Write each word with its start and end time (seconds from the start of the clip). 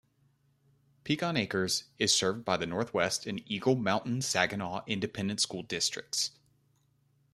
Pecan 1.03 1.37
Acres 1.37 1.83
is 1.99 2.11
served 2.11 2.43
by 2.43 2.57
the 2.57 2.65
Northwest 2.65 3.27
and 3.27 3.43
Eagle 3.45 3.75
Mountain-Saginaw 3.75 4.81
Independent 4.87 5.39
School 5.39 5.61
Districts. 5.61 6.31